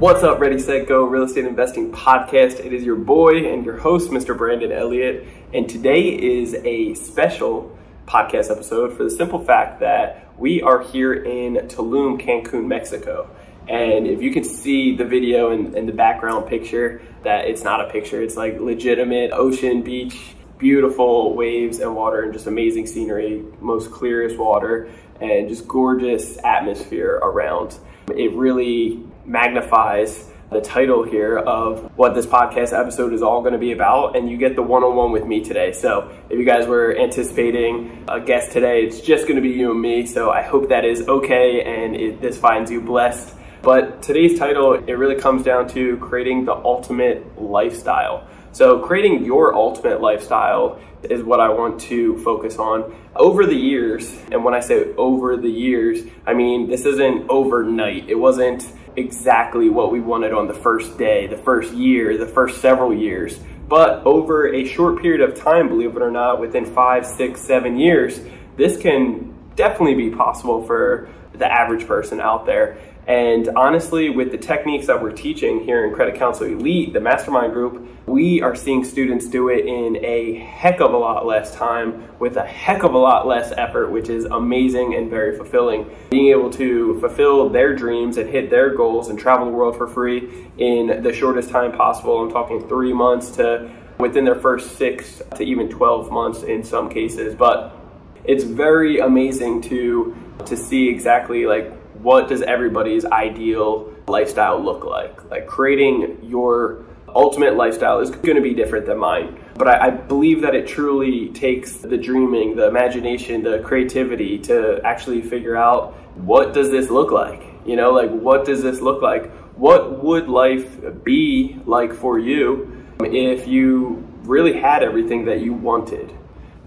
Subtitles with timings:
[0.00, 2.64] What's up, Ready, Set, Go Real Estate Investing Podcast?
[2.64, 4.34] It is your boy and your host, Mr.
[4.34, 10.62] Brandon Elliott, and today is a special podcast episode for the simple fact that we
[10.62, 13.28] are here in Tulum, Cancun, Mexico.
[13.68, 17.82] And if you can see the video and, and the background picture, that it's not
[17.86, 23.44] a picture, it's like legitimate ocean, beach, beautiful waves and water, and just amazing scenery,
[23.60, 27.76] most clearest water, and just gorgeous atmosphere around.
[28.16, 33.58] It really magnifies the title here of what this podcast episode is all going to
[33.58, 35.70] be about, and you get the one on one with me today.
[35.70, 39.70] So, if you guys were anticipating a guest today, it's just going to be you
[39.70, 40.06] and me.
[40.06, 43.32] So, I hope that is okay and it, this finds you blessed.
[43.62, 48.26] But today's title, it really comes down to creating the ultimate lifestyle.
[48.50, 52.92] So, creating your ultimate lifestyle is what I want to focus on.
[53.14, 58.08] Over the years, and when I say over the years, I mean this isn't overnight.
[58.08, 62.60] It wasn't exactly what we wanted on the first day, the first year, the first
[62.60, 63.38] several years.
[63.68, 67.78] But over a short period of time, believe it or not, within five, six, seven
[67.78, 68.20] years,
[68.56, 72.78] this can definitely be possible for the average person out there.
[73.06, 77.52] And honestly, with the techniques that we're teaching here in Credit Counsel Elite, the mastermind
[77.52, 82.08] group, we are seeing students do it in a heck of a lot less time
[82.18, 85.90] with a heck of a lot less effort, which is amazing and very fulfilling.
[86.10, 89.86] Being able to fulfill their dreams and hit their goals and travel the world for
[89.86, 92.20] free in the shortest time possible.
[92.20, 96.88] I'm talking three months to within their first six to even 12 months in some
[96.88, 97.34] cases.
[97.34, 97.76] But
[98.24, 100.16] it's very amazing to
[100.46, 101.72] to see exactly like
[102.02, 105.30] what does everybody's ideal lifestyle look like?
[105.30, 106.84] Like creating your
[107.14, 109.38] ultimate lifestyle is going to be different than mine.
[109.54, 114.80] But I, I, believe that it truly takes the dreaming, the imagination, the creativity to
[114.84, 117.42] actually figure out what does this look like?
[117.66, 119.30] You know, like what does this look like?
[119.56, 126.16] What would life be like for you if you really had everything that you wanted?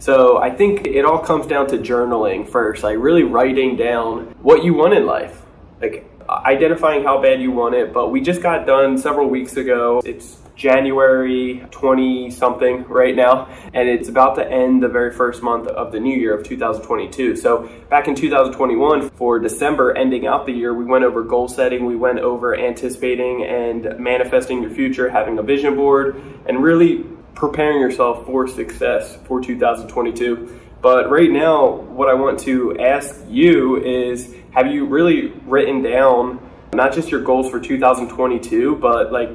[0.04, 4.62] So I think it all comes down to journaling first, like really writing down what
[4.62, 5.44] you want in life.
[5.82, 10.02] Like identifying how bad you want it, but we just got done several weeks ago.
[10.04, 15.70] It's January 20 something right now, and it's about to end the very first month
[15.70, 17.38] of the new year of 2022.
[17.38, 21.86] So, back in 2021, for December ending out the year, we went over goal setting,
[21.86, 27.80] we went over anticipating and manifesting your future, having a vision board, and really preparing
[27.80, 30.60] yourself for success for 2022.
[30.82, 36.50] But right now, what I want to ask you is have you really written down
[36.74, 39.30] not just your goals for 2022, but like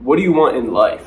[0.00, 1.06] what do you want in life,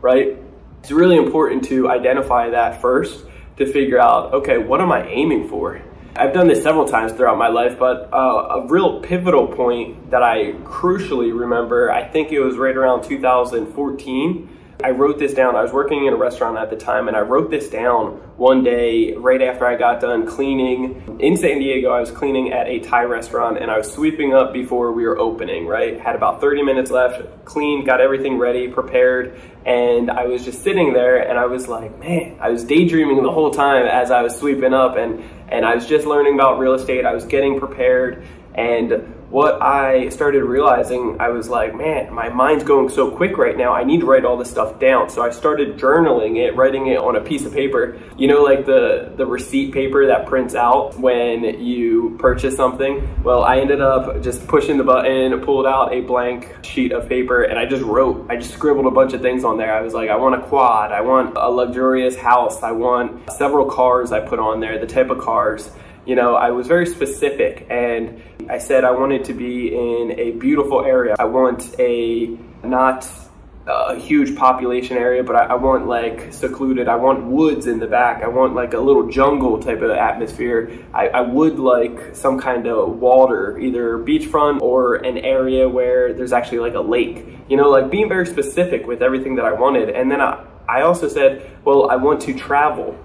[0.00, 0.38] right?
[0.80, 3.24] It's really important to identify that first
[3.56, 5.80] to figure out, okay, what am I aiming for?
[6.16, 10.22] I've done this several times throughout my life, but uh, a real pivotal point that
[10.22, 14.48] I crucially remember, I think it was right around 2014
[14.82, 15.54] I wrote this down.
[15.54, 18.64] I was working in a restaurant at the time, and I wrote this down one
[18.64, 21.20] day right after I got done cleaning.
[21.20, 24.52] In San Diego, I was cleaning at a Thai restaurant, and I was sweeping up
[24.52, 26.00] before we were opening, right?
[26.00, 30.92] Had about 30 minutes left, cleaned, got everything ready, prepared, and I was just sitting
[30.92, 34.36] there, and I was like, man, I was daydreaming the whole time as I was
[34.36, 37.06] sweeping up, and, and I was just learning about real estate.
[37.06, 42.64] I was getting prepared, and what I started realizing, I was like, man, my mind's
[42.64, 43.72] going so quick right now.
[43.72, 45.10] I need to write all this stuff down.
[45.10, 47.98] So I started journaling it, writing it on a piece of paper.
[48.16, 53.22] You know, like the, the receipt paper that prints out when you purchase something?
[53.22, 57.42] Well, I ended up just pushing the button, pulled out a blank sheet of paper,
[57.42, 59.74] and I just wrote, I just scribbled a bunch of things on there.
[59.74, 63.70] I was like, I want a quad, I want a luxurious house, I want several
[63.70, 65.70] cars I put on there, the type of cars
[66.06, 70.32] you know, I was very specific and I said I wanted to be in a
[70.32, 71.16] beautiful area.
[71.18, 73.08] I want a not
[73.66, 76.86] a huge population area, but I, I, want like secluded.
[76.86, 78.22] I want woods in the back.
[78.22, 80.70] I want like a little jungle type of atmosphere.
[80.92, 86.32] I, I would like some kind of water, either beachfront or an area where there's
[86.32, 87.26] actually like a lake.
[87.48, 89.88] You know, like being very specific with everything that I wanted.
[89.88, 92.98] And then I, I also said, well, I want to travel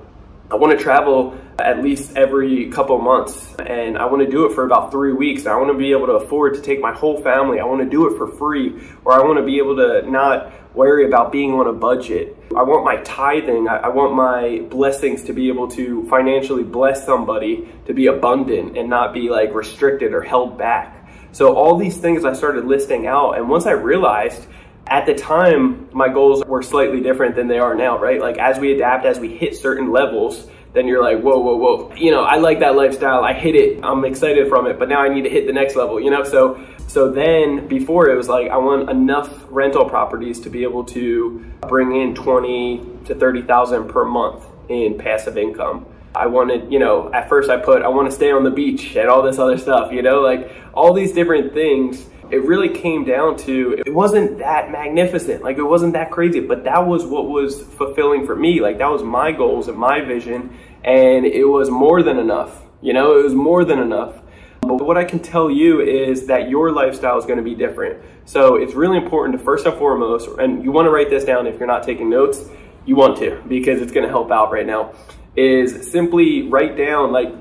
[0.51, 4.55] I want to travel at least every couple months and I want to do it
[4.55, 5.45] for about three weeks.
[5.45, 7.59] I want to be able to afford to take my whole family.
[7.59, 10.51] I want to do it for free or I want to be able to not
[10.75, 12.35] worry about being on a budget.
[12.57, 17.71] I want my tithing, I, want my blessings to be able to financially bless somebody
[17.85, 21.07] to be abundant and not be like restricted or held back.
[21.31, 24.47] So all these things I started listing out and once I realized
[24.89, 28.19] at the time my goals were slightly different than they are now, right?
[28.19, 31.93] Like as we adapt, as we hit certain levels, then you're like, whoa, whoa, whoa.
[31.95, 33.23] You know, I like that lifestyle.
[33.23, 33.83] I hit it.
[33.83, 36.23] I'm excited from it, but now I need to hit the next level, you know?
[36.23, 40.83] So so then before it was like I want enough rental properties to be able
[40.85, 45.85] to bring in 20 to 30,000 per month in passive income.
[46.15, 48.95] I wanted, you know, at first I put I want to stay on the beach
[48.95, 52.05] and all this other stuff, you know, like all these different things.
[52.31, 55.43] It really came down to it wasn't that magnificent.
[55.43, 58.61] Like it wasn't that crazy, but that was what was fulfilling for me.
[58.61, 62.61] Like that was my goals and my vision and it was more than enough.
[62.81, 64.21] You know, it was more than enough.
[64.61, 68.03] But what I can tell you is that your lifestyle is going to be different.
[68.25, 71.47] So it's really important to first and foremost, and you want to write this down
[71.47, 72.47] if you're not taking notes,
[72.85, 74.93] you want to because it's going to help out right now,
[75.35, 77.33] is simply write down like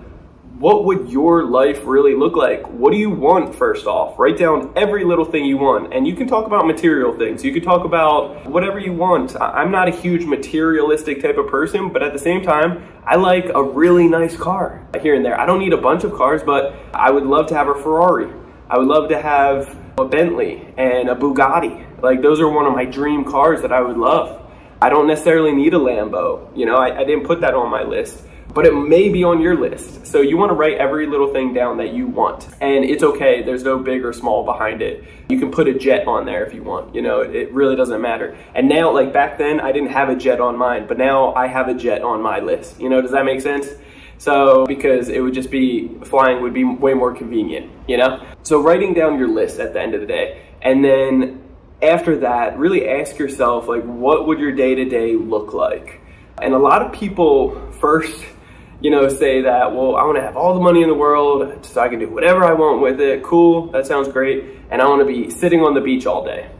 [0.59, 2.67] what would your life really look like?
[2.67, 4.19] What do you want first off?
[4.19, 5.95] Write down every little thing you want.
[5.95, 7.45] And you can talk about material things.
[7.45, 9.41] You can talk about whatever you want.
[9.41, 13.45] I'm not a huge materialistic type of person, but at the same time, I like
[13.55, 15.41] a really nice car here and there.
[15.41, 18.29] I don't need a bunch of cars, but I would love to have a Ferrari.
[18.69, 22.03] I would love to have a Bentley and a Bugatti.
[22.03, 24.45] Like those are one of my dream cars that I would love.
[24.83, 26.57] I don't necessarily need a Lambo.
[26.57, 28.25] You know, I, I didn't put that on my list
[28.59, 30.05] but it may be on your list.
[30.05, 32.49] So you want to write every little thing down that you want.
[32.61, 35.05] And it's okay, there's no big or small behind it.
[35.29, 38.01] You can put a jet on there if you want, you know, it really doesn't
[38.01, 38.37] matter.
[38.57, 41.47] And now, like back then, I didn't have a jet on mine, but now I
[41.47, 42.81] have a jet on my list.
[42.81, 43.69] You know, does that make sense?
[44.19, 48.27] So, because it would just be, flying would be way more convenient, you know?
[48.43, 50.43] So, writing down your list at the end of the day.
[50.63, 51.45] And then
[51.81, 56.01] after that, really ask yourself, like, what would your day to day look like?
[56.43, 58.25] And a lot of people first
[58.81, 61.65] you know, say that, well, I want to have all the money in the world
[61.65, 63.25] so I can do whatever I want with it.
[63.25, 64.45] Cool, that sounds great.
[64.71, 66.51] And I want to be sitting on the beach all day.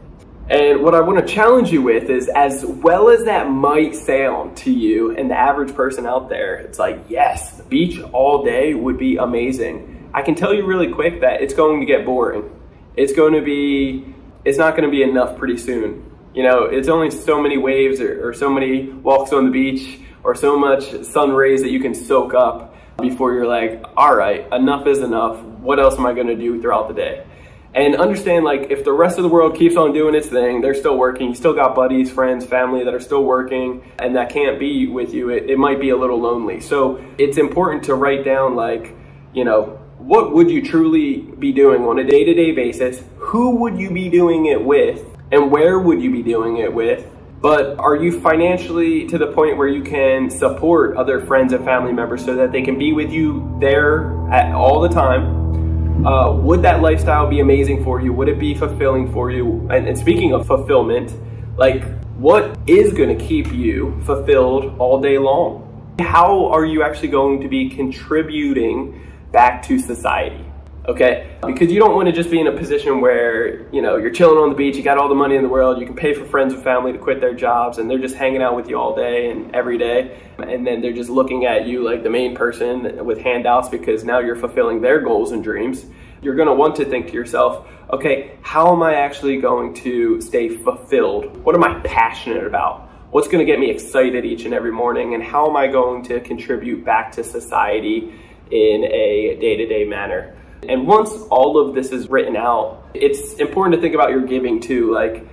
[0.49, 4.57] And what I want to challenge you with is as well as that might sound
[4.57, 8.73] to you and the average person out there, it's like, yes, the beach all day
[8.73, 10.09] would be amazing.
[10.13, 12.49] I can tell you really quick that it's going to get boring.
[12.95, 14.13] It's going to be,
[14.43, 16.03] it's not going to be enough pretty soon.
[16.33, 19.99] You know, it's only so many waves or, or so many walks on the beach
[20.23, 24.51] or so much sun rays that you can soak up before you're like, all right,
[24.51, 25.39] enough is enough.
[25.41, 27.25] What else am I going to do throughout the day?
[27.73, 30.73] And understand, like, if the rest of the world keeps on doing its thing, they're
[30.73, 31.29] still working.
[31.29, 35.13] You still got buddies, friends, family that are still working and that can't be with
[35.13, 35.29] you.
[35.29, 36.61] It, it might be a little lonely.
[36.61, 38.95] So it's important to write down, like,
[39.33, 43.03] you know, what would you truly be doing on a day to day basis?
[43.17, 45.05] Who would you be doing it with?
[45.31, 47.05] And where would you be doing it with?
[47.41, 51.93] But are you financially to the point where you can support other friends and family
[51.93, 56.05] members so that they can be with you there at, all the time?
[56.05, 58.11] Uh, would that lifestyle be amazing for you?
[58.11, 59.67] Would it be fulfilling for you?
[59.71, 61.13] And, and speaking of fulfillment,
[61.57, 61.85] like
[62.17, 65.95] what is going to keep you fulfilled all day long?
[65.97, 70.48] How are you actually going to be contributing back to society?
[70.89, 71.37] Okay?
[71.45, 74.37] Because you don't want to just be in a position where, you know, you're chilling
[74.37, 76.25] on the beach, you got all the money in the world, you can pay for
[76.25, 78.95] friends and family to quit their jobs, and they're just hanging out with you all
[78.95, 83.05] day and every day, and then they're just looking at you like the main person
[83.05, 85.85] with handouts because now you're fulfilling their goals and dreams.
[86.21, 90.19] You're going to want to think to yourself, okay, how am I actually going to
[90.21, 91.37] stay fulfilled?
[91.45, 92.89] What am I passionate about?
[93.11, 95.13] What's going to get me excited each and every morning?
[95.13, 98.13] And how am I going to contribute back to society
[98.51, 100.35] in a day to day manner?
[100.67, 104.59] And once all of this is written out, it's important to think about your giving
[104.59, 104.93] too.
[104.93, 105.25] Like,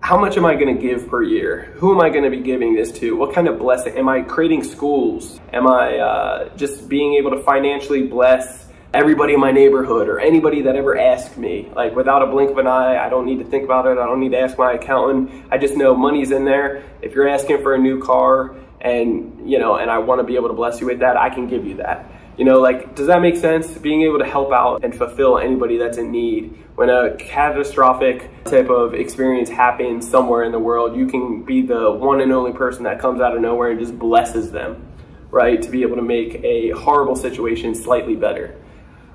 [0.00, 1.74] how much am I going to give per year?
[1.76, 3.16] Who am I going to be giving this to?
[3.16, 3.96] What kind of blessing?
[3.98, 5.40] Am I creating schools?
[5.52, 10.62] Am I uh, just being able to financially bless everybody in my neighborhood or anybody
[10.62, 11.70] that ever asked me?
[11.74, 13.98] Like without a blink of an eye, I don't need to think about it.
[13.98, 15.46] I don't need to ask my accountant.
[15.50, 16.84] I just know money's in there.
[17.02, 20.36] If you're asking for a new car and, you know, and I want to be
[20.36, 22.10] able to bless you with that, I can give you that.
[22.38, 23.66] You know, like, does that make sense?
[23.66, 26.56] Being able to help out and fulfill anybody that's in need.
[26.76, 31.90] When a catastrophic type of experience happens somewhere in the world, you can be the
[31.90, 34.86] one and only person that comes out of nowhere and just blesses them,
[35.32, 35.60] right?
[35.60, 38.54] To be able to make a horrible situation slightly better,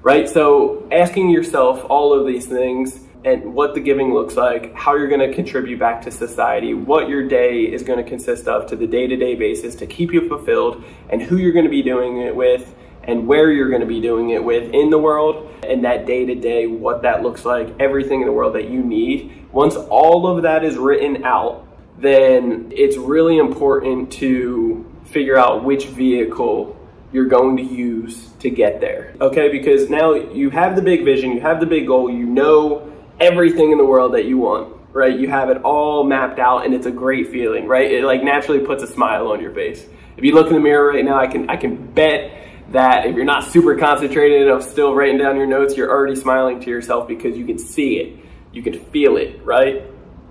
[0.01, 0.27] right?
[0.27, 5.08] So asking yourself all of these things, and what the giving looks like, how you're
[5.08, 8.75] going to contribute back to society, what your day is going to consist of to
[8.75, 11.82] the day to day basis to keep you fulfilled, and who you're going to be
[11.82, 15.53] doing it with, and where you're going to be doing it with in the world,
[15.67, 18.83] and that day to day, what that looks like, everything in the world that you
[18.83, 19.45] need.
[19.51, 21.67] Once all of that is written out,
[22.00, 26.77] then it's really important to figure out which vehicle
[27.12, 29.13] you're going to use to get there.
[29.22, 32.91] Okay, because now you have the big vision, you have the big goal, you know
[33.19, 35.17] everything in the world that you want, right?
[35.17, 37.91] You have it all mapped out and it's a great feeling, right?
[37.91, 39.86] It like naturally puts a smile on your face.
[40.17, 42.43] If you look in the mirror right now, I can I can bet
[42.74, 46.60] that if you're not super concentrated of still writing down your notes, you're already smiling
[46.60, 48.25] to yourself because you can see it.
[48.51, 49.84] You can feel it, right?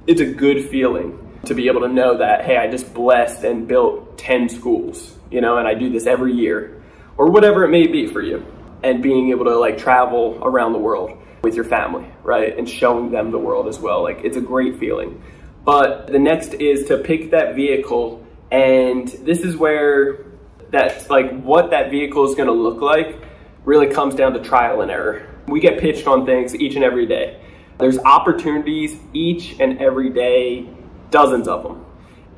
[0.06, 3.66] It's a good feeling to be able to know that, hey, I just blessed and
[3.66, 6.82] built 10 schools, you know, and I do this every year
[7.16, 8.44] or whatever it may be for you.
[8.82, 12.58] And being able to like travel around the world with your family, right?
[12.58, 14.02] And showing them the world as well.
[14.02, 15.22] Like it's a great feeling.
[15.64, 18.26] But the next is to pick that vehicle.
[18.50, 20.31] And this is where
[20.72, 23.22] that's like what that vehicle is going to look like
[23.64, 25.28] really comes down to trial and error.
[25.46, 27.40] We get pitched on things each and every day.
[27.78, 30.66] There's opportunities each and every day,
[31.10, 31.84] dozens of them.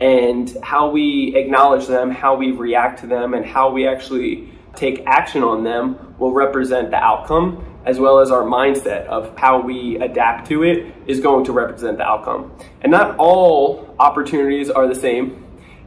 [0.01, 5.05] And how we acknowledge them, how we react to them, and how we actually take
[5.07, 9.97] action on them will represent the outcome as well as our mindset of how we
[9.99, 12.51] adapt to it is going to represent the outcome.
[12.81, 15.44] And not all opportunities are the same,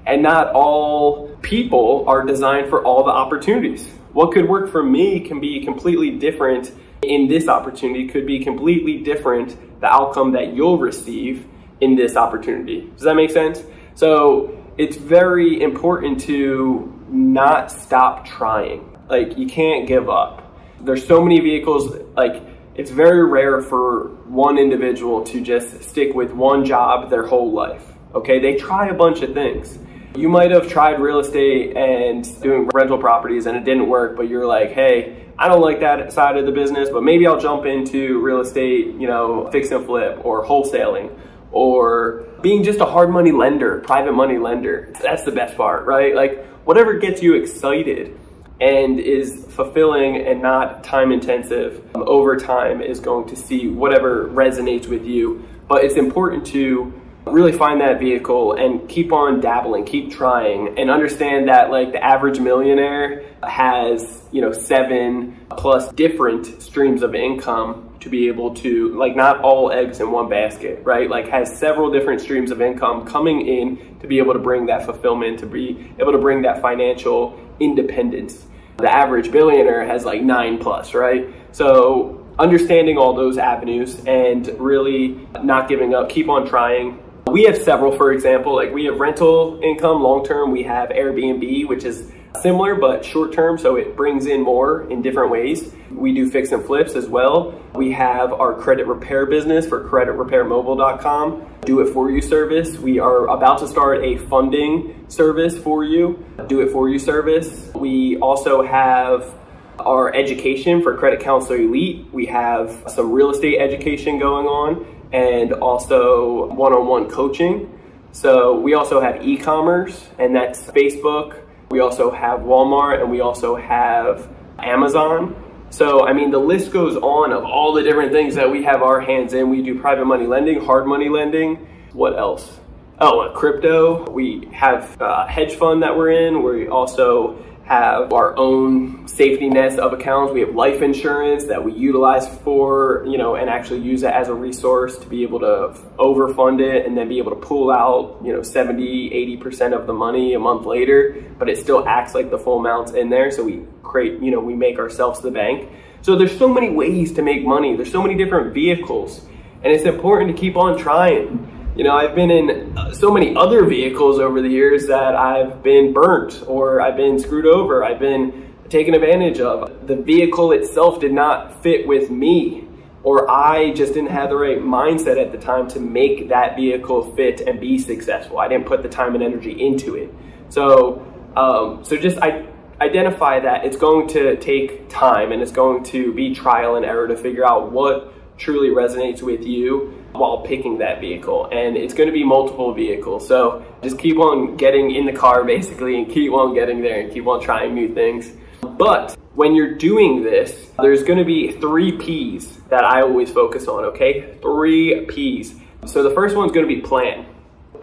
[0.08, 3.86] and not all people are designed for all the opportunities.
[4.14, 6.72] What could work for me can be completely different
[7.02, 11.46] in this opportunity, could be completely different the outcome that you'll receive
[11.82, 12.90] in this opportunity.
[12.96, 13.62] Does that make sense?
[13.96, 18.98] So it's very important to not stop trying.
[19.10, 20.58] Like you can't give up.
[20.80, 22.42] There's so many vehicles like
[22.76, 27.84] it's very rare for one individual to just stick with one job their whole life.
[28.16, 28.40] Okay?
[28.40, 29.78] They try a bunch of things.
[30.18, 34.28] You might have tried real estate and doing rental properties and it didn't work, but
[34.28, 37.66] you're like, "Hey, I don't like that side of the business, but maybe I'll jump
[37.66, 41.16] into real estate, you know, fix and flip or wholesaling
[41.52, 44.92] or being just a hard money lender, private money lender.
[45.02, 46.16] That's the best part, right?
[46.16, 48.20] Like whatever gets you excited
[48.60, 54.28] and is fulfilling and not time intensive um, over time is going to see whatever
[54.30, 55.48] resonates with you.
[55.68, 57.00] But it's important to
[57.32, 62.04] really find that vehicle and keep on dabbling, keep trying, and understand that like the
[62.04, 68.94] average millionaire has, you know, seven plus different streams of income to be able to
[68.96, 71.10] like not all eggs in one basket, right?
[71.10, 74.86] Like has several different streams of income coming in to be able to bring that
[74.86, 78.46] fulfillment, to be able to bring that financial independence.
[78.78, 81.34] The average billionaire has like nine plus, right?
[81.52, 87.00] So understanding all those avenues and really not giving up, keep on trying.
[87.32, 91.68] We have several, for example, like we have rental income long term, we have Airbnb,
[91.68, 92.10] which is
[92.42, 95.74] similar but short term, so it brings in more in different ways.
[95.92, 97.60] We do fix and flips as well.
[97.74, 102.78] We have our credit repair business for creditrepairmobile.com, do it for you service.
[102.78, 107.70] We are about to start a funding service for you, do it for you service.
[107.76, 109.36] We also have
[109.80, 112.08] our education for Credit Counselor Elite.
[112.14, 117.74] We have some real estate education going on and also one on one coaching.
[118.12, 123.20] So we also have e commerce, and that's Facebook, we also have Walmart and we
[123.20, 125.36] also have Amazon.
[125.70, 128.82] So, I mean, the list goes on of all the different things that we have
[128.82, 129.50] our hands in.
[129.50, 131.68] We do private money lending, hard money lending.
[131.92, 132.60] What else?
[133.00, 134.10] Oh, uh, crypto.
[134.10, 136.42] We have a hedge fund that we're in.
[136.42, 137.38] We also
[137.68, 140.34] have our own safety nets of accounts.
[140.34, 144.30] We have life insurance that we utilize for, you know, and actually use it as
[144.30, 148.22] a resource to be able to overfund it and then be able to pull out,
[148.24, 149.10] you know, 70,
[149.42, 152.94] 80% of the money a month later, but it still acts like the full amount's
[152.94, 153.32] in there.
[153.32, 155.70] So we create, you know, we make ourselves the bank.
[156.02, 157.76] So there's so many ways to make money.
[157.76, 159.26] There's so many different vehicles
[159.64, 161.57] and it's important to keep on trying.
[161.78, 165.62] You know, I've been in uh, so many other vehicles over the years that I've
[165.62, 169.86] been burnt or I've been screwed over, I've been taken advantage of.
[169.86, 172.68] The vehicle itself did not fit with me
[173.04, 177.16] or I just didn't have the right mindset at the time to make that vehicle
[177.16, 178.40] fit and be successful.
[178.40, 180.12] I didn't put the time and energy into it.
[180.50, 181.06] So,
[181.36, 182.48] um, so just I
[182.82, 187.08] identify that it's going to take time and it's going to be trial and error
[187.08, 191.48] to figure out what truly resonates with you while picking that vehicle.
[191.52, 193.28] And it's going to be multiple vehicles.
[193.28, 197.12] So just keep on getting in the car basically and keep on getting there and
[197.12, 198.32] keep on trying new things.
[198.62, 203.68] But when you're doing this, there's going to be three P's that I always focus
[203.68, 204.38] on, okay?
[204.42, 205.56] Three P's.
[205.86, 207.26] So the first one's going to be plan.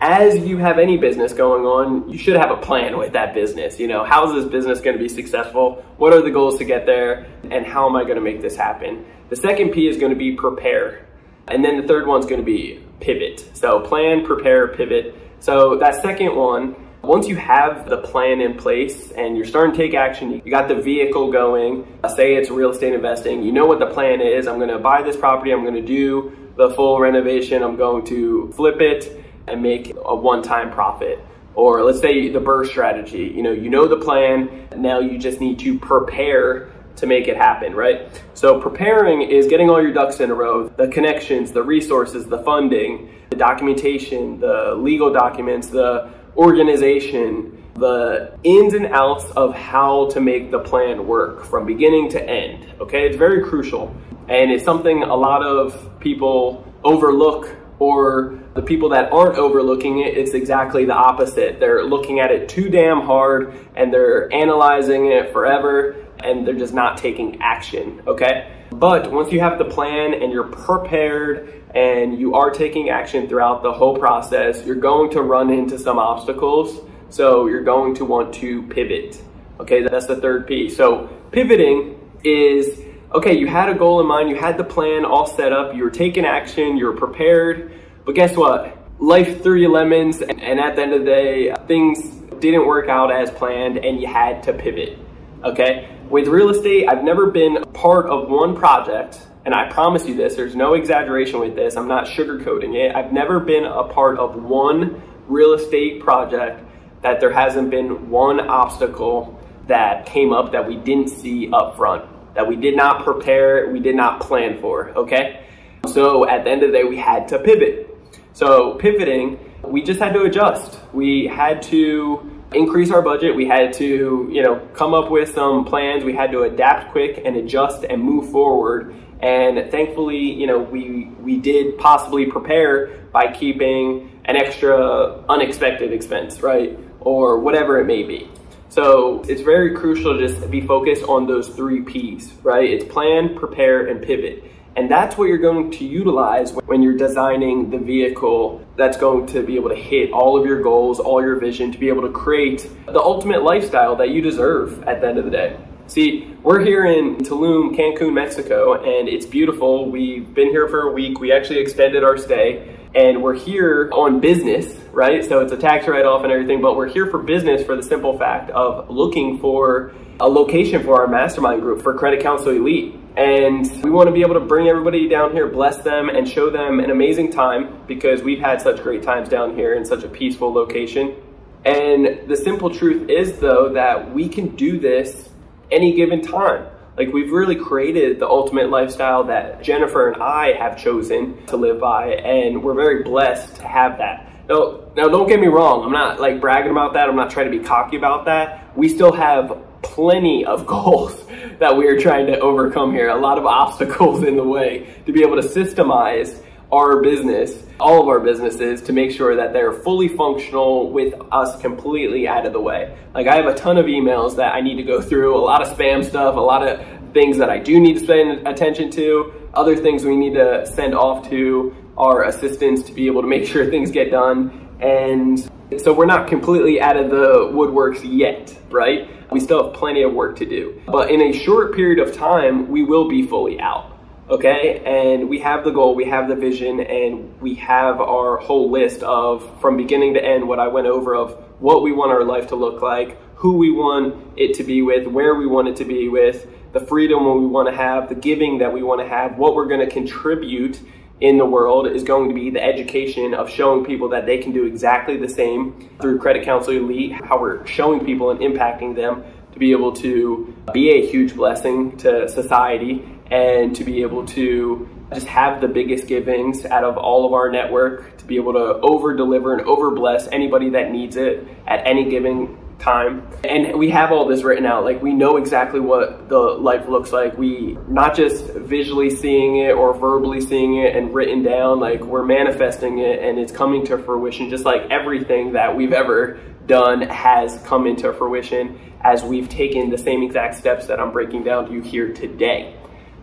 [0.01, 3.79] As you have any business going on, you should have a plan with that business.
[3.79, 5.85] You know, how's this business going to be successful?
[5.97, 7.27] What are the goals to get there?
[7.55, 9.07] And how am I going to make this happen?
[9.31, 11.07] The second P is going to be prepare.
[11.47, 13.49] And then the third one's going to be pivot.
[13.55, 15.15] So plan, prepare, pivot.
[15.39, 19.79] So that second one, once you have the plan in place and you're starting to
[19.79, 23.79] take action, you got the vehicle going, say it's real estate investing, you know what
[23.79, 24.49] the plan is.
[24.49, 28.05] I'm going to buy this property, I'm going to do the full renovation, I'm going
[28.07, 31.25] to flip it and make a one-time profit.
[31.55, 35.41] Or let's say the BRRRR strategy, you know, you know the plan, now you just
[35.41, 38.09] need to prepare to make it happen, right?
[38.35, 42.39] So preparing is getting all your ducks in a row, the connections, the resources, the
[42.39, 50.21] funding, the documentation, the legal documents, the organization, the ins and outs of how to
[50.21, 52.73] make the plan work from beginning to end.
[52.81, 53.95] Okay, it's very crucial.
[54.29, 60.17] And it's something a lot of people overlook, or the people that aren't overlooking it,
[60.17, 61.59] it's exactly the opposite.
[61.59, 66.75] They're looking at it too damn hard and they're analyzing it forever and they're just
[66.75, 68.03] not taking action.
[68.07, 73.29] Okay, but once you have the plan and you're prepared and you are taking action
[73.29, 76.81] throughout the whole process, you're going to run into some obstacles.
[77.11, 79.21] So you're going to want to pivot.
[79.61, 80.69] Okay, that's the third P.
[80.69, 82.81] So pivoting is
[83.15, 85.85] okay, you had a goal in mind, you had the plan all set up, you
[85.85, 87.73] were taking action, you were prepared,
[88.05, 88.77] but guess what?
[88.99, 92.03] Life threw you lemons, and at the end of the day, things
[92.41, 94.99] didn't work out as planned, and you had to pivot.
[95.45, 95.89] Okay?
[96.09, 100.37] With real estate, I've never been part of one project and I promise you this,
[100.37, 102.97] there's no exaggeration with this, I'm not sugarcoating it.
[102.97, 106.65] I've never been a part of one real estate project
[107.03, 112.07] that there hasn't been one obstacle that came up that we didn't see up front,
[112.35, 115.45] that we did not prepare, we did not plan for, okay?
[115.89, 117.91] So at the end of the day, we had to pivot.
[118.33, 120.81] So pivoting, we just had to adjust.
[120.95, 123.35] We had to increase our budget.
[123.35, 126.05] We had to, you know, come up with some plans.
[126.05, 128.95] We had to adapt quick and adjust and move forward
[129.25, 136.43] and thankfully, you know, we we did possibly prepare by keeping an extra unexpected expense,
[136.43, 136.79] right?
[137.01, 138.29] Or whatever it may be.
[138.69, 142.69] So it's very crucial to just be focused on those three P's, right?
[142.69, 144.45] It's plan, prepare, and pivot.
[144.77, 149.43] And that's what you're going to utilize when you're designing the vehicle that's going to
[149.45, 152.11] be able to hit all of your goals, all your vision, to be able to
[152.11, 155.57] create the ultimate lifestyle that you deserve at the end of the day.
[155.87, 159.91] See, we're here in Tulum, Cancun, Mexico, and it's beautiful.
[159.91, 161.21] We've been here for a week.
[161.21, 165.25] We actually extended our stay, and we're here on business, right?
[165.25, 167.83] So it's a tax write off and everything, but we're here for business for the
[167.83, 172.95] simple fact of looking for a location for our mastermind group for Credit Counsel Elite.
[173.17, 176.51] And we want to be able to bring everybody down here, bless them, and show
[176.51, 180.09] them an amazing time because we've had such great times down here in such a
[180.09, 181.17] peaceful location.
[181.65, 185.29] And the simple truth is, though, that we can do this
[185.71, 186.67] any given time.
[186.97, 191.81] Like we've really created the ultimate lifestyle that Jennifer and I have chosen to live
[191.81, 194.31] by, and we're very blessed to have that.
[194.49, 197.51] Now, now don't get me wrong, I'm not like bragging about that, I'm not trying
[197.51, 198.77] to be cocky about that.
[198.77, 201.25] We still have plenty of goals
[201.59, 205.13] that we are trying to overcome here, a lot of obstacles in the way to
[205.13, 206.41] be able to systemize
[206.75, 211.61] our business, all of our businesses, to make sure that they're fully functional with us
[211.61, 212.99] completely out of the way.
[213.15, 215.63] Like I have a ton of emails that I need to go through, a lot
[215.63, 219.33] of spam stuff, a lot of things that I do need to spend attention to,
[219.55, 223.47] other things we need to send off to our assistants to be able to make
[223.53, 224.69] sure things get done.
[224.81, 225.39] And
[225.79, 229.09] so we're not completely out of the woodworks yet, right?
[229.31, 230.83] We still have plenty of work to do.
[230.87, 233.94] But in a short period of time, we will be fully out
[234.29, 234.83] okay?
[234.85, 239.03] And we have the goal we have the vision and we have our whole list
[239.03, 242.49] of from beginning to end what i went over of what we want our life
[242.49, 245.85] to look like who we want it to be with where we want it to
[245.85, 249.37] be with the freedom we want to have the giving that we want to have
[249.39, 250.81] what we're going to contribute
[251.21, 254.53] in the world is going to be the education of showing people that they can
[254.53, 259.23] do exactly the same through credit counsel elite how we're showing people and impacting them
[259.53, 264.89] to be able to be a huge blessing to society and to be able to
[265.13, 268.81] just have the biggest givings out of all of our network to be able to
[268.81, 273.27] over deliver and over bless anybody that needs it at any given time.
[273.45, 274.85] And we have all this written out.
[274.85, 277.37] Like we know exactly what the life looks like.
[277.39, 282.25] We not just visually seeing it or verbally seeing it and written down, like we're
[282.25, 287.59] manifesting it and it's coming to fruition just like everything that we've ever done has
[287.65, 291.73] come into fruition as we've taken the same exact steps that I'm breaking down to
[291.73, 292.75] you here today.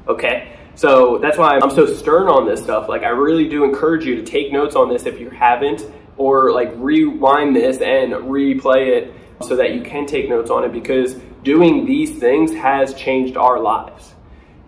[0.08, 0.58] Okay?
[0.76, 2.88] So that's why I'm so stern on this stuff.
[2.88, 5.86] Like I really do encourage you to take notes on this if you haven't
[6.18, 10.72] or like rewind this and replay it so that you can take notes on it
[10.72, 14.14] because doing these things has changed our lives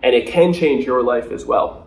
[0.02, 1.86] and it can change your life as well.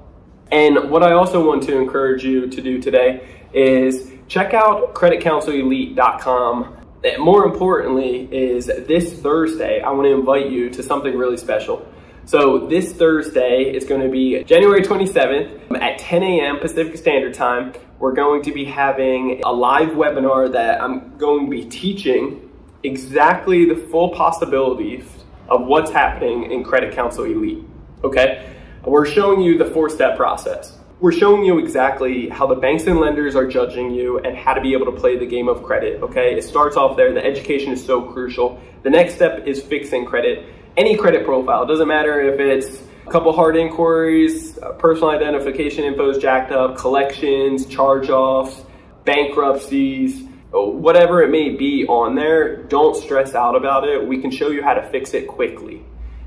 [0.51, 6.73] And what I also want to encourage you to do today is check out creditcounselelite.com.
[7.19, 11.85] More importantly, is this Thursday, I want to invite you to something really special.
[12.27, 16.59] So this Thursday is going to be January 27th at 10 a.m.
[16.59, 17.71] Pacific Standard Time.
[17.99, 22.51] We're going to be having a live webinar that I'm going to be teaching
[22.83, 25.05] exactly the full possibilities
[25.47, 27.63] of what's happening in Credit Counsel Elite.
[28.03, 28.53] Okay?
[28.83, 30.77] We're showing you the four step process.
[30.99, 34.59] We're showing you exactly how the banks and lenders are judging you and how to
[34.59, 36.03] be able to play the game of credit.
[36.03, 36.35] Okay?
[36.35, 37.13] It starts off there.
[37.13, 38.59] The education is so crucial.
[38.83, 41.63] The next step is fixing credit any credit profile.
[41.63, 46.51] It doesn't matter if it's a couple hard inquiries, uh, personal identification info is jacked
[46.51, 48.61] up, collections, charge-offs,
[49.03, 54.07] bankruptcies, whatever it may be on there, don't stress out about it.
[54.07, 55.83] We can show you how to fix it quickly.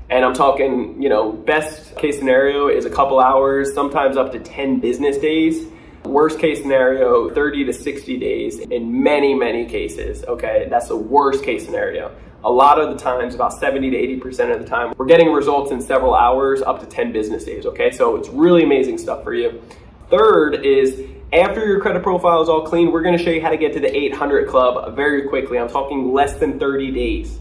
[0.09, 4.39] And I'm talking, you know, best case scenario is a couple hours, sometimes up to
[4.39, 5.67] 10 business days.
[6.03, 10.25] Worst case scenario, 30 to 60 days in many, many cases.
[10.25, 12.11] Okay, that's the worst case scenario
[12.43, 15.71] a lot of the times, about 70 to 80% of the time, we're getting results
[15.71, 17.91] in several hours, up to 10 business days, okay?
[17.91, 19.61] So it's really amazing stuff for you.
[20.09, 23.57] Third is after your credit profile is all clean, we're gonna show you how to
[23.57, 25.57] get to the 800 club very quickly.
[25.59, 27.39] I'm talking less than 30 days.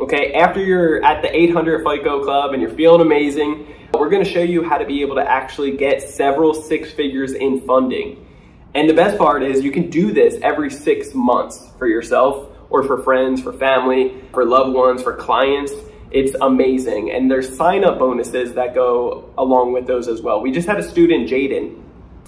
[0.00, 4.42] Okay, after you're at the 800 FICO club and you're feeling amazing, we're gonna show
[4.42, 8.26] you how to be able to actually get several six figures in funding.
[8.74, 12.84] And the best part is you can do this every six months for yourself or
[12.84, 15.72] for friends, for family, for loved ones, for clients.
[16.10, 17.10] It's amazing.
[17.10, 20.40] And there's sign up bonuses that go along with those as well.
[20.40, 21.82] We just had a student, Jaden,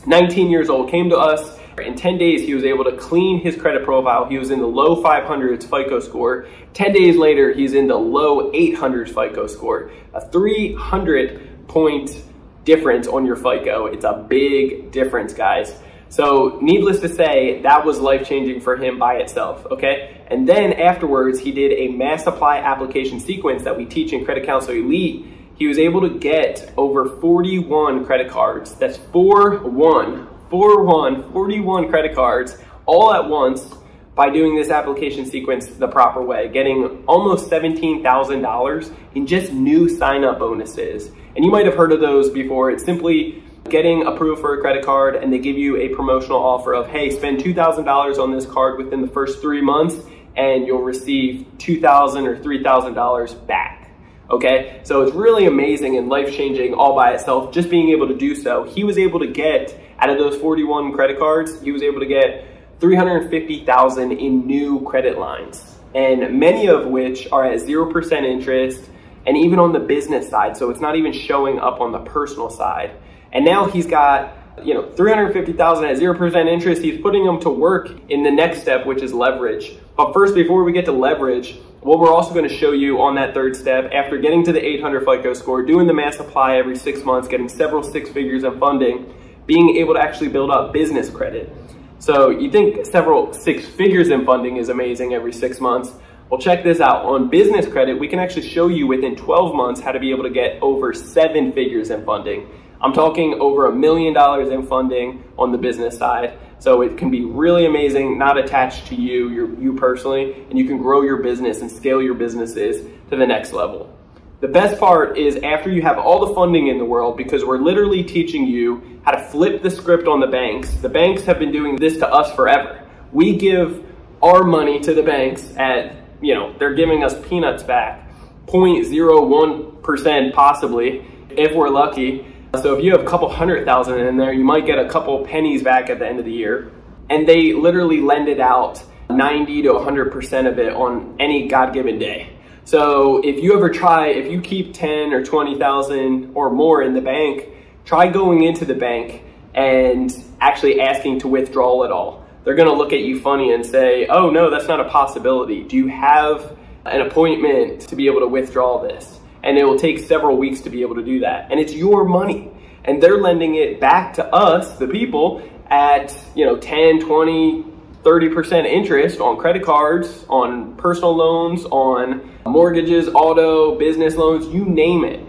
[0.07, 1.59] 19 years old, came to us.
[1.79, 4.27] In 10 days, he was able to clean his credit profile.
[4.27, 6.47] He was in the low 500s FICO score.
[6.75, 9.91] 10 days later, he's in the low 800s FICO score.
[10.13, 12.23] A 300 point
[12.65, 13.87] difference on your FICO.
[13.87, 15.75] It's a big difference, guys.
[16.13, 20.21] So, needless to say, that was life changing for him by itself, okay?
[20.27, 24.45] And then afterwards, he did a mass apply application sequence that we teach in Credit
[24.45, 25.25] Counsel Elite.
[25.55, 28.75] He was able to get over 41 credit cards.
[28.75, 33.75] That's 4 1, 4 1, 41 credit cards all at once
[34.15, 40.25] by doing this application sequence the proper way, getting almost $17,000 in just new sign
[40.25, 41.11] up bonuses.
[41.35, 42.71] And you might have heard of those before.
[42.71, 46.75] It's simply getting approved for a credit card and they give you a promotional offer
[46.75, 49.97] of, hey, spend $2,000 on this card within the first three months
[50.37, 53.91] and you'll receive $2,000 or $3,000 back.
[54.31, 58.17] Okay, so it's really amazing and life changing all by itself, just being able to
[58.17, 58.65] do so.
[58.65, 62.07] He was able to get, out of those 41 credit cards, he was able to
[62.07, 62.47] get
[62.81, 68.89] 350,000 in new credit lines, and many of which are at 0% interest
[69.27, 70.57] and even on the business side.
[70.57, 72.93] So it's not even showing up on the personal side.
[73.33, 76.83] And now he's got you know 350,000 at 0% interest.
[76.83, 79.77] He's putting them to work in the next step, which is leverage.
[79.97, 83.17] But first, before we get to leverage, what we're also going to show you on
[83.17, 86.77] that third step, after getting to the 800 FICO score, doing the mass apply every
[86.77, 89.13] six months, getting several six figures of funding,
[89.47, 91.53] being able to actually build up business credit.
[91.99, 95.93] So you think several six figures in funding is amazing every six months.
[96.31, 97.05] Well, check this out.
[97.05, 100.23] On business credit, we can actually show you within 12 months how to be able
[100.23, 102.49] to get over seven figures in funding.
[102.83, 106.39] I'm talking over a million dollars in funding on the business side.
[106.59, 110.65] So it can be really amazing, not attached to you, your, you personally, and you
[110.65, 113.97] can grow your business and scale your businesses to the next level.
[114.41, 117.59] The best part is after you have all the funding in the world, because we're
[117.59, 120.73] literally teaching you how to flip the script on the banks.
[120.75, 122.89] The banks have been doing this to us forever.
[123.13, 123.85] We give
[124.23, 128.09] our money to the banks at, you know, they're giving us peanuts back,
[128.47, 132.32] 0.01% possibly, if we're lucky.
[132.61, 135.25] So if you have a couple hundred thousand in there, you might get a couple
[135.25, 136.71] pennies back at the end of the year.
[137.09, 142.37] And they literally lend it out 90 to 100% of it on any God-given day.
[142.65, 147.01] So if you ever try, if you keep 10 or 20,000 or more in the
[147.01, 147.49] bank,
[147.85, 149.23] try going into the bank
[149.55, 152.25] and actually asking to withdraw it all.
[152.45, 155.63] they're going to look at you funny and say, oh, no, that's not a possibility.
[155.63, 159.21] Do you have an appointment to be able to withdraw this?
[159.43, 161.51] And it will take several weeks to be able to do that.
[161.51, 162.51] And it's your money.
[162.85, 167.65] And they're lending it back to us, the people, at, you know, 10, 20,
[168.03, 175.05] 30% interest on credit cards, on personal loans, on mortgages, auto, business loans, you name
[175.05, 175.25] it.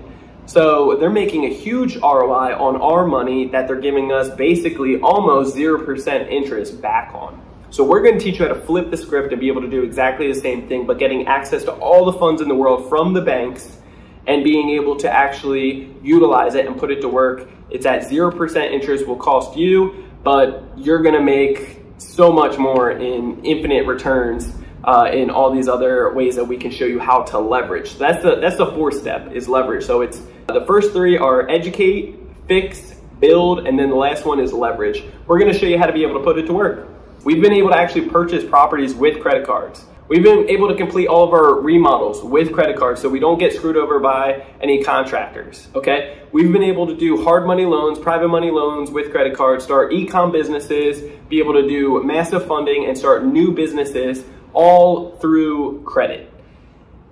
[0.45, 5.55] So they're making a huge ROI on our money that they're giving us basically almost
[5.55, 7.41] 0% interest back on.
[7.69, 9.83] So we're to teach you how to flip the script and be able to do
[9.83, 13.13] exactly the same thing, but getting access to all the funds in the world from
[13.13, 13.77] the banks
[14.27, 17.49] and being able to actually utilize it and put it to work.
[17.69, 23.43] It's at 0% interest will cost you, but you're to make so much more in
[23.43, 24.51] infinite returns
[24.83, 27.91] uh, in all these other ways that we can show you how to leverage.
[27.91, 29.85] So that's the that's the fourth step is leverage.
[29.85, 32.15] So it's the first three are educate,
[32.47, 35.03] fix, build, and then the last one is leverage.
[35.27, 36.89] We're to show you how to be able to put it to work.
[37.23, 39.85] We've been able to actually purchase properties with credit cards.
[40.09, 43.39] We've been able to complete all of our remodels with credit cards so we don't
[43.39, 46.21] get screwed over by any contractors, okay?
[46.33, 49.93] We've been able to do hard money loans, private money loans with credit cards, start
[49.93, 56.29] e-com businesses, be able to do massive funding and start new businesses all through credit.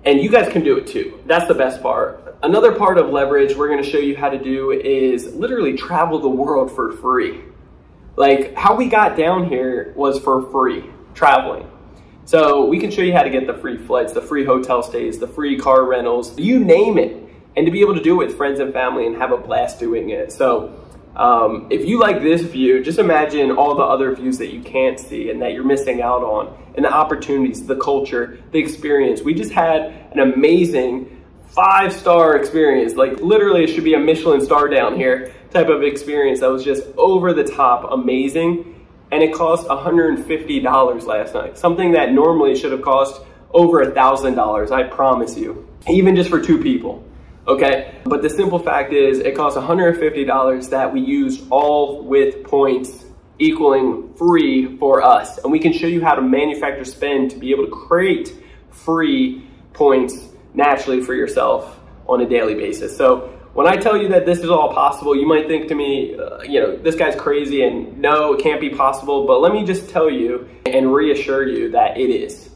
[0.04, 1.18] And you guys can do it too.
[1.24, 2.36] That's the best part.
[2.42, 6.28] Another part of leverage we're gonna show you how to do is literally travel the
[6.28, 7.40] world for free.
[8.16, 11.71] Like how we got down here was for free, traveling.
[12.24, 15.18] So we can show you how to get the free flights, the free hotel stays,
[15.18, 17.18] the free car rentals, you name it.
[17.56, 19.78] And to be able to do it with friends and family and have a blast
[19.78, 20.32] doing it.
[20.32, 20.82] So
[21.16, 24.98] um, if you like this view, just imagine all the other views that you can't
[24.98, 29.20] see and that you're missing out on, and the opportunities, the culture, the experience.
[29.20, 29.82] We just had
[30.12, 32.94] an amazing five star experience.
[32.94, 36.64] Like literally, it should be a Michelin star down here type of experience that was
[36.64, 38.81] just over the top amazing.
[39.12, 43.20] And it cost $150 last night, something that normally should have cost
[43.52, 47.04] over $1,000, I promise you, even just for two people
[47.46, 48.00] okay?
[48.04, 53.04] But the simple fact is it cost $150 that we use all with points
[53.38, 55.38] equaling free for us.
[55.38, 58.34] And we can show you how to manufacture spend to be able to create
[58.70, 62.96] free points naturally for yourself on a daily basis.
[62.96, 66.16] So when I tell you that this is all possible, you might think to me,
[66.16, 69.26] uh, you know, this guy's crazy and no, it can't be possible.
[69.26, 72.50] But let me just tell you and reassure you that it is.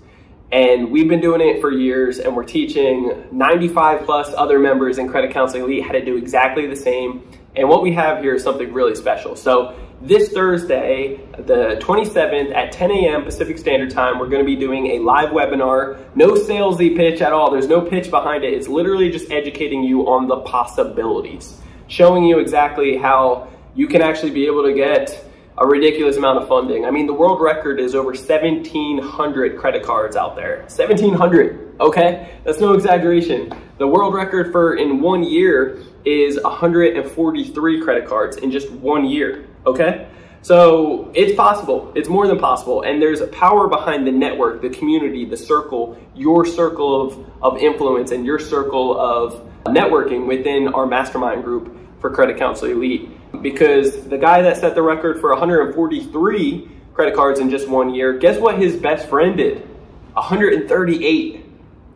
[0.53, 5.09] And we've been doing it for years and we're teaching 95 plus other members in
[5.09, 7.29] Credit Counseling Elite how to do exactly the same.
[7.57, 9.37] And what we have here is something really special.
[9.37, 13.25] So this Thursday, the 27th at 10 a.m.
[13.25, 15.99] Pacific Standard Time, we're going to be doing a live webinar.
[16.15, 17.51] No salesy pitch at all.
[17.51, 18.53] There's no pitch behind it.
[18.53, 24.33] It's literally just educating you on the possibilities, showing you exactly how you can actually
[24.33, 25.25] be able to get
[25.59, 26.85] a ridiculous amount of funding.
[26.85, 30.59] I mean, the world record is over 1,700 credit cards out there.
[30.69, 32.39] 1,700, okay?
[32.45, 33.51] That's no exaggeration.
[33.79, 39.47] The world record for in one year is 143 credit cards in just one year,
[39.67, 40.09] okay?
[40.43, 41.93] So it's possible.
[41.97, 42.83] It's more than possible.
[42.83, 47.59] And there's a power behind the network, the community, the circle, your circle of, of
[47.59, 53.11] influence and your circle of networking within our mastermind group for Credit Counsel Elite
[53.43, 58.17] because the guy that set the record for 143 credit cards in just one year,
[58.19, 59.59] guess what his best friend did?
[60.13, 61.45] 138.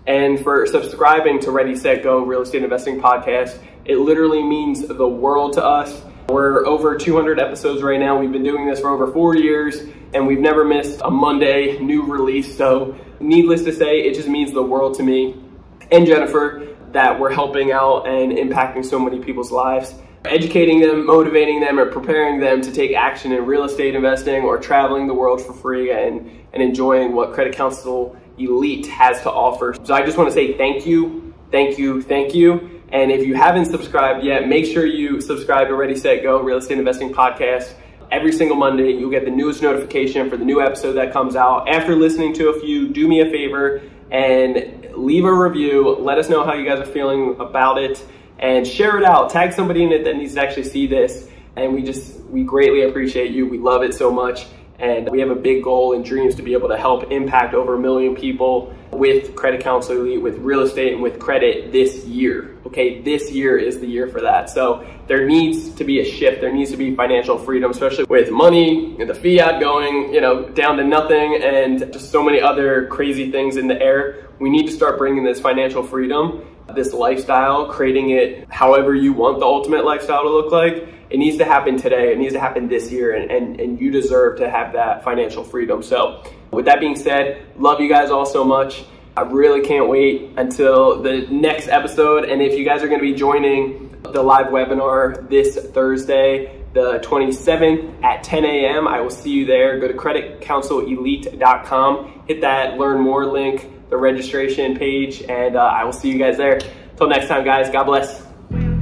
[0.07, 3.59] and for subscribing to Ready, Set, Go Real Estate Investing Podcast.
[3.83, 6.01] It literally means the world to us.
[6.29, 8.19] We're over 200 episodes right now.
[8.19, 9.79] We've been doing this for over four years
[10.13, 12.57] and we've never missed a Monday new release.
[12.57, 15.41] So, needless to say, it just means the world to me
[15.89, 19.95] and Jennifer that we're helping out and impacting so many people's lives.
[20.25, 24.57] Educating them, motivating them, or preparing them to take action in real estate investing or
[24.57, 29.75] traveling the world for free and, and enjoying what Credit Counsel Elite has to offer.
[29.85, 32.76] So I just want to say thank you, thank you, thank you.
[32.91, 36.57] And if you haven't subscribed yet, make sure you subscribe to Ready, Set, Go Real
[36.57, 37.73] Estate Investing Podcast.
[38.11, 41.67] Every single Monday, you'll get the newest notification for the new episode that comes out.
[41.67, 45.97] After listening to a few, do me a favor and leave a review.
[45.99, 48.01] Let us know how you guys are feeling about it
[48.39, 49.31] and share it out.
[49.31, 51.27] Tag somebody in it that needs to actually see this.
[51.57, 53.47] And we just, we greatly appreciate you.
[53.47, 54.45] We love it so much.
[54.79, 57.75] And we have a big goal and dreams to be able to help impact over
[57.75, 62.55] a million people with Credit Counsel Elite, with real estate, and with credit this year.
[62.65, 64.49] Okay, this year is the year for that.
[64.49, 66.41] So there needs to be a shift.
[66.41, 70.47] There needs to be financial freedom, especially with money and the fiat going, you know,
[70.49, 74.27] down to nothing and just so many other crazy things in the air.
[74.39, 79.39] We need to start bringing this financial freedom, this lifestyle, creating it however you want
[79.39, 82.11] the ultimate lifestyle to look like it needs to happen today.
[82.11, 85.43] It needs to happen this year, and, and, and you deserve to have that financial
[85.43, 85.81] freedom.
[85.81, 88.85] So, with that being said, love you guys all so much.
[89.15, 92.25] I really can't wait until the next episode.
[92.25, 96.99] And if you guys are going to be joining the live webinar this Thursday, the
[96.99, 99.79] 27th at 10 a.m., I will see you there.
[99.79, 105.93] Go to creditcounselelite.com, hit that learn more link, the registration page, and uh, I will
[105.93, 106.59] see you guys there.
[106.91, 108.27] Until next time, guys, God bless.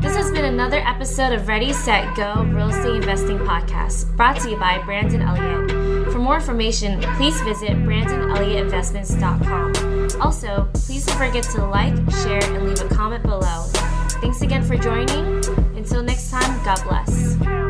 [0.06, 4.52] This has been another episode of Ready, Set, Go Real Estate Investing Podcast, brought to
[4.52, 5.72] you by Brandon Elliott.
[6.12, 10.22] For more information, please visit BrandonElliottInvestments.com.
[10.22, 13.64] Also, please don't forget to like, share, and leave a comment below.
[14.22, 15.44] Thanks again for joining.
[15.76, 17.65] Until next time, God bless.